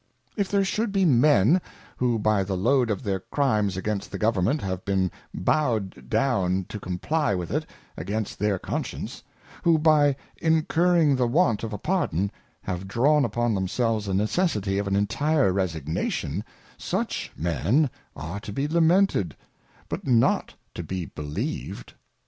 If 0.35 0.49
there 0.49 0.65
should 0.65 0.91
be 0.91 1.05
Men, 1.05 1.61
who 1.97 2.17
by 2.17 2.43
the 2.43 2.57
load 2.57 2.89
of 2.89 3.03
thei 3.03 3.11
r 3.13 3.19
Crimes 3.29 3.77
against 3.77 4.11
the 4.11 4.17
Government, 4.17 4.59
have 4.63 4.83
been 4.83 5.11
bowed 5.31 6.09
down 6.09 6.65
to 6.69 6.79
comply 6.79 7.35
with 7.35 7.51
it 7.51 7.67
against 7.95 8.39
their 8.39 8.57
Conscience; 8.57 9.21
who 9.61 9.77
by 9.77 10.15
incurring 10.37 11.15
the 11.17 11.27
want 11.27 11.63
of 11.63 11.71
a 11.71 11.77
Pardon, 11.77 12.31
have 12.63 12.87
drawn 12.87 13.23
upon 13.23 13.53
themselves 13.53 14.07
a 14.07 14.15
necessity 14.15 14.79
of 14.79 14.87
an 14.87 14.95
entire 14.95 15.53
Resignation; 15.53 16.43
such, 16.79 17.31
men 17.37 17.87
are 18.15 18.39
to 18.39 18.51
be 18.51 18.67
lamented, 18.67 19.35
but 19.87 20.03
not_to 20.03 20.87
be 20.87 21.05
believed. 21.05 21.93